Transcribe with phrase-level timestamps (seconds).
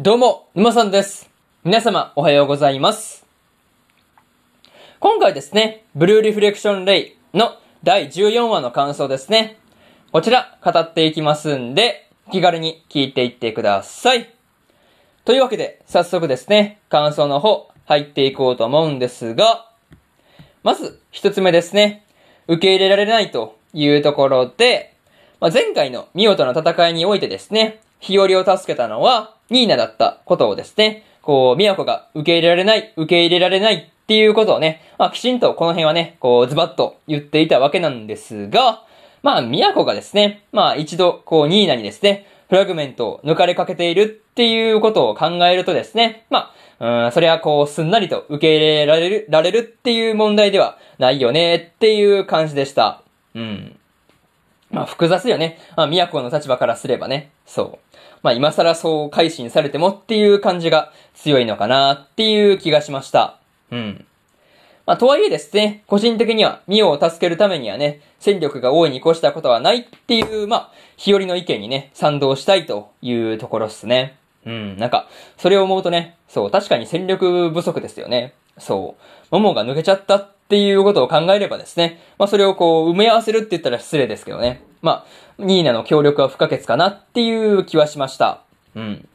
[0.00, 1.28] どうも、沼さんです。
[1.64, 3.26] 皆様、おはようございます。
[5.00, 9.58] 今回ですね、ブルーリフレクションレイの第14話の感想ですね。
[10.12, 14.32] こちら、語っていきますんで、気軽に聞いていってください。
[15.24, 19.68] というわけで、早速ですね、感想の方、入っていこうと思うんですが、
[20.62, 22.06] まず、一つ目ですね、
[22.46, 24.94] 受け入れられないというところで、
[25.40, 38.84] まあ、前回のミオとの戦いにおいてですね、日和を助けたのは、ニーナだったことをですね、こう、ミヤコが受け入れられない、受け入れられないっていうことをね、まあ、きちんとこの辺はね、こう、ズバッと言っていたわけなんですが、
[39.22, 53.02] まあ、ミヤコがですね、まあ、一度、こう、ニーナにですね、フラグメントを抜かれかけているっていうことを考えるとですね、まあ、うん、それはこう、すんなりと受け入れられる、られるっていう問題ではないよねっていう感じでした。
[53.34, 53.76] うん。
[54.70, 55.58] まあ複雑よね。
[55.76, 57.30] まあ都の立場からすればね。
[57.46, 57.98] そう。
[58.22, 63.38] まあ今更そう改心されてもっていう感じが強いのかなっていう気がしました。
[63.70, 64.04] うん。
[64.86, 74.16] まあとはいえですね、個人的にはミオを助けるためにはね、戦力が大いに越したことはないっていう、まあ、日和の意見にね、賛同したいというところっすね。
[74.46, 78.32] うん、なんか、それを思うとね、そう、確かに戦力不足ですよね。
[78.56, 79.26] そう。
[79.30, 84.62] モモが抜けちゃったっていうことを考えればですね、まあそれをこう埋め合わせるって言ったら失礼ですけどね。
[84.82, 85.04] ま
[85.38, 88.42] あ、ニーナの協力は不可欠かなっていう気はしました。
[88.74, 89.08] うん。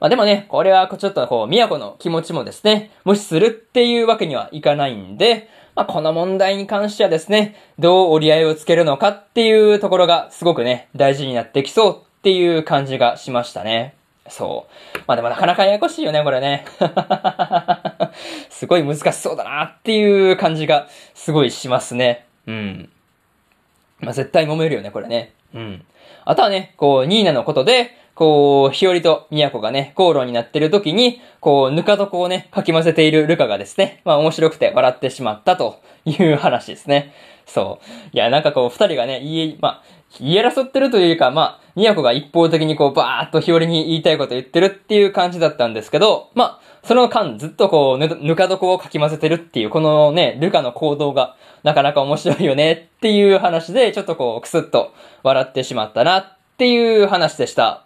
[0.00, 13.94] まあでもね、これはちょっとこう、宮古の気持ちもですね、無視するっていうわけにはいかないんで、まあこの問題に関してはですね、どう折り合いをつけるのかっていうところがすごくね、大事になってきそうっていう感じがしましたね。
[14.28, 14.98] そう。
[15.06, 16.64] まあでもなかなかややこしいよね、これね。
[18.50, 22.26] すごい難しそうだなっていう感じがすごいしますね。
[22.46, 22.90] うん。
[24.00, 25.32] まあ絶対揉めるよね、これね。
[25.54, 25.84] うん。
[26.24, 37.12] あとはね、こう、ニーナのことで、こう、日和と都がね、口論になってる時に、こう、ぬか床をね、かき混ぜているルカがですね、まあ面白くて笑ってしまったという話ですね。
[37.46, 37.86] そう。
[38.12, 39.82] いや、なんかこう、二人がね、言い、まあ、
[40.20, 57.84] 言い争ってるというか、まあ、都が一方的にこう、バーっと日和に言いたいこと言ってるっていう感じだったんですけど、まあ、その間ずっとこう、ぬか床をかき混ぜてるっていう、このね、ルカの行動がなかなか面白いよねっていう話で、ちょっとこう、くすっと笑ってしまったなっていう話でした。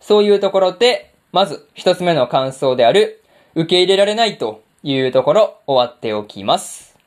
[0.00, 3.22] そういうところで、まず一つ目の感想である、
[3.54, 6.98] 受け入れられないというところ、終わっておきます。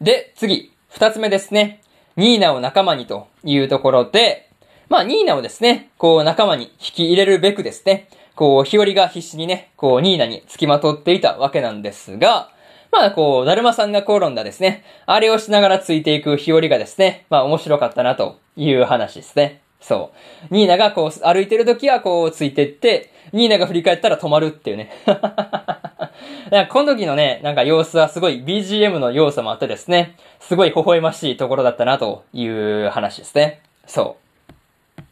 [0.00, 1.83] で、次、二つ目ですね。
[2.16, 4.48] ニーナを仲間にというところで、
[4.88, 12.50] まあ、ニーナをですね、こう仲間に引き入れるべくですね、こう、日和が必死にね、こう、ニーナに付きまとっていたわけなんですが、
[12.90, 19.60] まあ、こう、だるまさんが転んだですね、あれをしながらついていく日和がですね、まあ、面白かったなという話ですね。
[19.80, 20.12] そ
[20.50, 20.54] う。
[20.54, 24.90] ニーナがこう、歩いてる時はこう、ついてって、ニーナが振り返ったら止まるっていうね。
[26.54, 33.60] なんかこの時のね、なんか様子はすごい BGM の要素もあってですね、すごい微笑ましいところだったなという話ですね。
[33.88, 34.18] そ
[34.96, 35.02] う。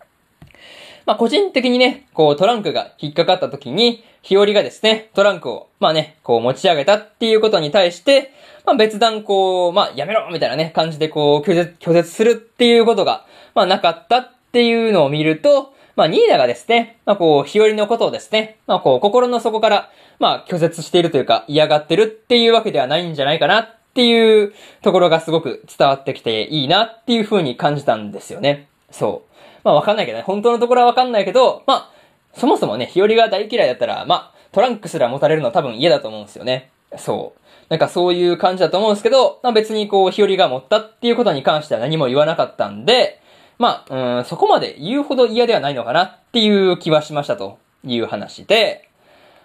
[1.05, 8.33] まあ個人的にね、こうトランクが引っかかった時に、日和がですね、トランクを、まあね、こう持ち上げたっていうことに対して、
[8.65, 13.27] まあ別段こう、まあやめろみたいなね、感じでこう拒絶、拒絶するっていうことが、
[13.57, 28.69] まあなかったっていうのを見ると、まあ、ニーナがですね、まあ、こう、日和のことをですね、まあ、こう、心の底から、まあ、拒絶しているというか、嫌がってるっていうわけではないんじゃないかなっていうところがすごく伝わってきていいなっていう風に感じたんですよね。
[28.91, 29.33] そう。
[29.65, 36.71] まあ、わかんないけどね、本当のところはわかんないけど、まあ、そもそもね、日和が大嫌いだったら、まあ、トランクすら持たれるの多分嫌だと思うんですよね。
[36.97, 37.41] そう。
[37.69, 43.22] なんかそういう感じだと思うんですけど、まあ別にこう、日和が持ったっていうことに関しては何も言わなかったんで、
[43.63, 48.89] まあ、うん、そこまで言うほど嫌ではないのかなっていう気はしましたという話で、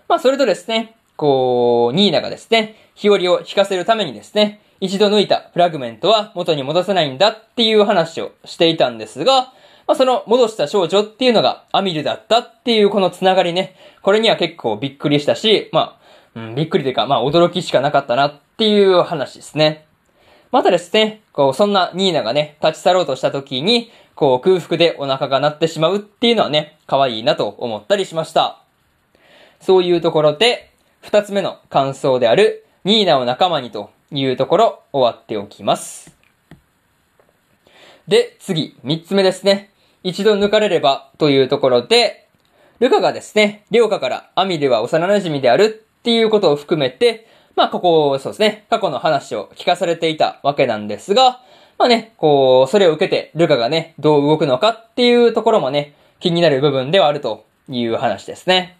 [0.07, 9.53] まあ、それとですね、こう、ニーナがですね、日和を引かせるためにですね、一度抜いたフラグメントは元に戻せないんだっていう話をしていたんですが、
[9.85, 15.99] まあ、その戻した少女っていうのがアミルだったっていうこのつながりね、これには結構びっくりしたし、ま
[16.35, 19.85] あ、うん、びっくりというか、まあ、驚きしかなかったなっていう話ですね。
[20.51, 28.59] またですね、こう、そんなニーナがね、立ち去ろうとした時に、こう、空腹でお腹が鳴ってしまうっていうのはね、可愛いなと思ったりしました。
[29.61, 30.71] そういうところで、
[31.01, 36.15] 二つ目の感想である、ニーナを仲間にというところ、終わっておきます。
[38.07, 39.69] で、次、三つ目ですね。
[40.01, 42.27] 一度抜かれればというところで、
[42.79, 51.41] ルカがですね、リョウカからアミルは幼馴染であるっていうことを含めて、まあ、ここ、そうですね、過去の話を聞かされていたわけなんですが、
[51.77, 58.77] まあね、こう、それを受けて、ルカがね、どう動くのかっていうところもね、気になる部分ではあるという話ですね。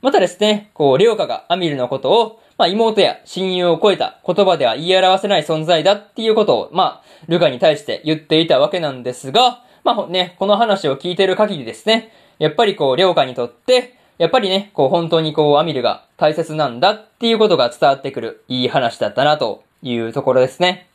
[0.00, 20.86] またですね、こう、レオカがアミルのことを、まあ、妹や親友を超えた言葉では言い表せない存在だっていうことを、まあ、ルカに対して言っていたわけなんですが、まあね、この話を聞いてる限りですね、やっぱりこう、レオカにとって、やっぱりね、こう、本当にこう、アミルが大切なんだっていうことが伝わってくる、いい話だったな、というところですね。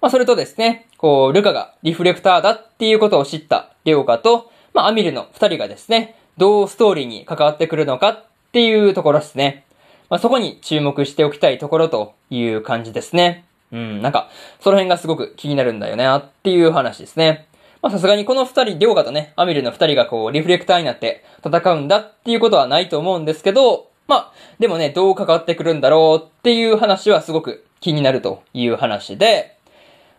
[0.00, 9.64] まあ、それとですね、こう、ルカがリフレクターだっていうことを知ったレオカと、まあ、アミルの二人がですね、どうストーリーに関わってくるのかっていうところですね。
[10.08, 13.44] まあ、そこに注目しておきたいところという感じですね。
[13.72, 14.30] うん、なんか、
[14.60, 17.46] その辺がすごく気になるんだよね、っていう話ですね。
[17.82, 29.57] まあさすがにこの二人、りょうかとね、アミルの二人がこう、リフレクターになって戦うんだっていうことはないと思うんですけど、まあ、でもね、どう関わってくるんだろうっていう話はすごく気になるという話で、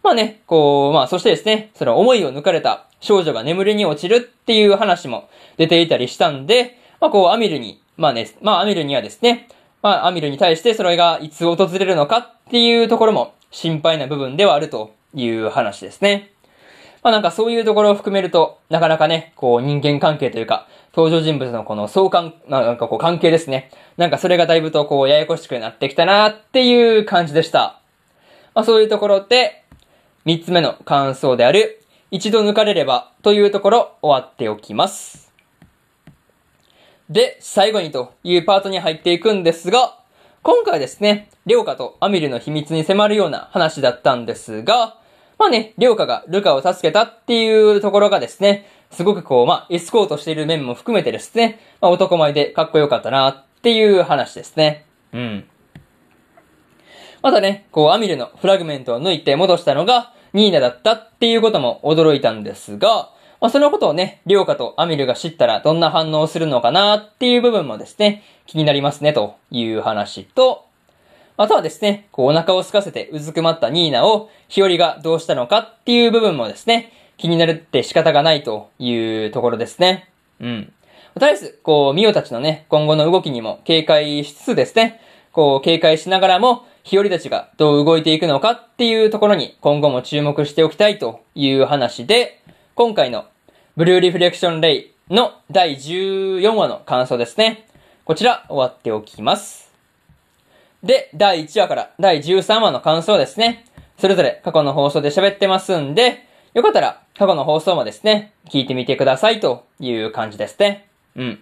[0.04, 9.48] まあね、こう、まあそしてですね、その思いを抜かれた少女が眠りに落ちるっていう話も出ていたりしたんで、まあこう、アミルに、まあね、まあアミルにはですね、
[9.82, 16.32] まあアミルに対してそれがいつ訪れるのかっていうところも心配な部分ではあるという話ですね。
[17.02, 23.72] まあなんかそういうところを含めると、なかなかね、こう人間関係というか、登場人物のこの相関、なんかこう関係ですね。
[23.98, 27.80] なんかそれがだいぶとこうややこしくなってきたなっていう感じでした。
[28.54, 29.59] まあそういうところで、
[30.26, 35.32] 三つ目の感想である、一度抜かれればというところ終わっておきます。
[37.10, 39.98] で、最後にというパートに入っていくんですが、
[40.42, 44.98] 今回ですね、リョウカとアミルの秘密に迫るような話だったんですが、
[45.38, 54.86] まあね、リョウカがルカを助けたっていうところがですね、すごくこう、まあ、エスコートしている面も含めてですね、まあ、男前でかっこよかったなっていう話ですね。
[55.14, 55.46] うん。
[57.22, 63.10] またね、こう、アミルのフラグメントを抜いて戻したのが、ニーナだったっていうことも驚いたんですが、
[63.42, 70.66] まあ、そのことをね、りょうかとアミルが知ったらどんな反応をするのかなっていう部分もですね、気になりますねという話と、
[71.38, 80.10] あとはですね、こうお腹を空かせてうずくまったニーナを日和がどうしたのかっていう部分もですね、気になるって仕方がないというところですね。
[80.42, 80.74] うん。
[81.14, 85.00] とりあえず、こう、ミオたちのね、今後の動きにも警戒しつつですね、
[85.32, 92.42] こう、警戒しながらも、日和たちがどう動いていくのかっていうところに今後も注目しておきたいという話で、
[92.74, 93.26] 今回の
[93.78, 97.68] ブルーリフレクションレイの第14話の感想ですね。
[98.06, 99.72] こちら終わっておきます。
[100.82, 103.66] で、第1話から第13話の感想ですね。
[104.00, 106.26] それぞれ過去の放送で喋ってますんで、
[106.56, 110.90] よかったら過去の放送もですね、聞いてみてくださいという感じですね。
[111.16, 111.40] うん。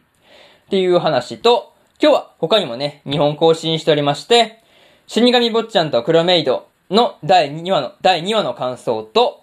[0.66, 4.62] っていう話と、今日は他にもね、日本更新しておりまして、
[5.10, 9.42] 死神坊ちゃんと黒メイドの第2話の、第2話の感想と、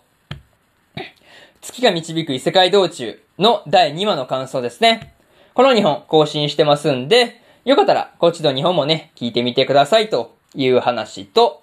[1.62, 5.14] 月が導く異世界道中の第2話の感想ですね。
[5.54, 11.62] この2本更新してますんで、よかったらこっちの2本もね、聞いてみてくださいという話と、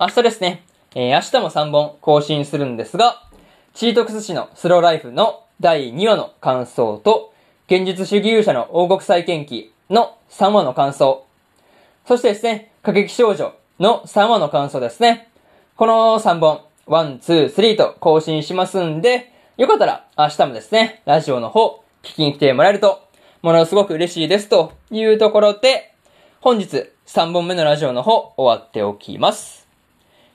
[0.00, 0.64] 明日ですね、
[0.94, 3.28] えー、明日も3本更新するんですが、
[3.74, 7.34] チートクス氏のスローライフの第2話の感想と、
[7.66, 11.26] 現実主義勇者の王国再建記の3話の感想、
[12.06, 15.30] そしてですね、過激少女の3話の感想ですね。
[15.74, 23.00] この3本、1、2、3と更新しますんで、よかったら明日もですね、ラジオの方、聞きに来てもらえると、
[23.40, 25.94] ものすごく嬉しいですというところで、
[26.42, 29.66] 本日3本目のラジオの方、終わっておきます。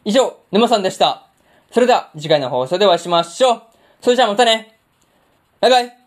[0.04, 1.28] 以上、沼さんでした。
[1.70, 3.62] それでは次回の放送でお会いしましょう。
[4.02, 4.80] それじゃあまたね。
[5.62, 5.99] バイバイ。